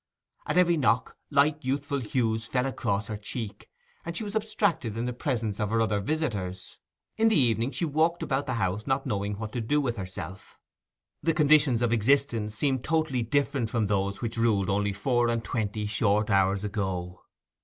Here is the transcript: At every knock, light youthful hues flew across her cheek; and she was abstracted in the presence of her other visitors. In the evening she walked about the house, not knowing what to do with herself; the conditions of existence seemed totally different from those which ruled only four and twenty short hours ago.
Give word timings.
At 0.47 0.57
every 0.57 0.77
knock, 0.77 1.15
light 1.29 1.57
youthful 1.63 1.99
hues 1.99 2.47
flew 2.47 2.61
across 2.65 3.05
her 3.05 3.17
cheek; 3.17 3.69
and 4.03 4.17
she 4.17 4.23
was 4.23 4.35
abstracted 4.35 4.97
in 4.97 5.05
the 5.05 5.13
presence 5.13 5.59
of 5.59 5.69
her 5.69 5.79
other 5.79 5.99
visitors. 5.99 6.79
In 7.17 7.27
the 7.29 7.35
evening 7.37 7.69
she 7.69 7.85
walked 7.85 8.23
about 8.23 8.47
the 8.47 8.55
house, 8.55 8.87
not 8.87 9.05
knowing 9.05 9.35
what 9.37 9.51
to 9.51 9.61
do 9.61 9.79
with 9.79 9.97
herself; 9.97 10.57
the 11.21 11.35
conditions 11.35 11.83
of 11.83 11.93
existence 11.93 12.55
seemed 12.55 12.83
totally 12.83 13.21
different 13.21 13.69
from 13.69 13.85
those 13.85 14.23
which 14.23 14.37
ruled 14.37 14.71
only 14.71 14.91
four 14.91 15.27
and 15.29 15.43
twenty 15.43 15.85
short 15.85 16.31
hours 16.31 16.63
ago. 16.63 17.21